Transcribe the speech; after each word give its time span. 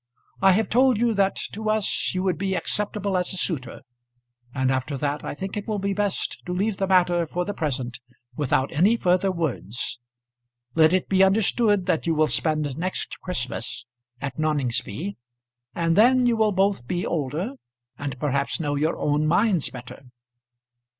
I 0.41 0.53
have 0.53 0.67
told 0.67 0.99
you 0.99 1.13
that 1.13 1.35
to 1.53 1.69
us 1.69 2.09
you 2.15 2.23
would 2.23 2.39
be 2.39 2.55
acceptable 2.55 3.15
as 3.15 3.31
a 3.33 3.37
suitor; 3.37 3.81
and 4.51 4.71
after 4.71 4.97
that 4.97 5.23
I 5.23 5.35
think 5.35 5.55
it 5.55 5.67
will 5.67 5.77
be 5.77 5.93
best 5.93 6.41
to 6.47 6.53
leave 6.53 6.77
the 6.77 6.87
matter 6.87 7.27
for 7.27 7.45
the 7.45 7.53
present 7.53 7.99
without 8.35 8.71
any 8.71 8.97
further 8.97 9.31
words. 9.31 9.99
Let 10.73 10.91
it 10.91 11.07
be 11.07 11.21
understood 11.23 11.85
that 11.85 12.07
you 12.07 12.15
will 12.15 12.25
spend 12.25 12.75
next 12.79 13.21
Christmas 13.21 13.85
at 14.19 14.39
Noningsby, 14.39 15.17
and 15.75 15.95
then 15.95 16.25
you 16.25 16.35
will 16.35 16.51
both 16.51 16.87
be 16.87 17.05
older 17.05 17.51
and 17.95 18.19
perhaps 18.19 18.59
know 18.59 18.73
your 18.73 18.97
own 18.97 19.27
minds 19.27 19.69
better." 19.69 20.05